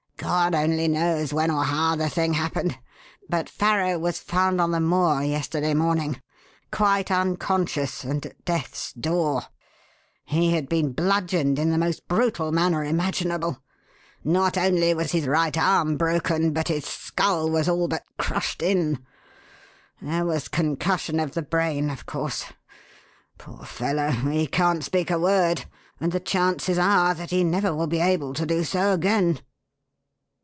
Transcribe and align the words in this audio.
God 0.17 0.53
only 0.53 0.87
knows 0.87 1.33
when 1.33 1.49
or 1.49 1.63
how 1.63 1.95
the 1.95 2.07
thing 2.07 2.33
happened, 2.33 2.77
but 3.27 3.49
Farrow 3.49 3.97
was 3.97 4.19
found 4.19 4.61
on 4.61 4.69
the 4.69 4.79
moor 4.79 5.23
yesterday 5.23 5.73
morning 5.73 6.21
quite 6.71 7.09
unconscious 7.09 8.03
and 8.03 8.23
at 8.27 8.45
death's 8.45 8.93
door. 8.93 9.41
He 10.23 10.51
had 10.53 10.69
been 10.69 10.93
bludgeoned 10.93 11.57
in 11.57 11.71
the 11.71 11.77
most 11.79 12.07
brutal 12.07 12.51
manner 12.51 12.83
imaginable. 12.83 13.63
Not 14.23 14.57
only 14.59 14.93
was 14.93 15.11
his 15.11 15.25
right 15.25 15.57
arm 15.57 15.97
broken, 15.97 16.53
but 16.53 16.67
his 16.67 16.85
skull 16.85 17.49
was 17.49 17.67
all 17.67 17.87
but 17.87 18.03
crushed 18.19 18.61
in. 18.61 19.03
There 20.03 20.23
was 20.23 20.47
concussion 20.49 21.19
of 21.19 21.31
the 21.33 21.41
brain, 21.41 21.89
of 21.89 22.05
course. 22.05 22.45
Poor 23.39 23.65
fellow, 23.65 24.11
he 24.11 24.45
can't 24.45 24.83
speak 24.83 25.09
a 25.09 25.17
word, 25.19 25.65
and 25.99 26.11
the 26.11 26.19
chances 26.19 26.77
are 26.77 27.15
that 27.15 27.31
he 27.31 27.43
never 27.43 27.73
will 27.75 27.87
be 27.87 27.99
able 27.99 28.35
to 28.35 28.45
do 28.45 28.63
so 28.63 28.93
again." 28.93 29.39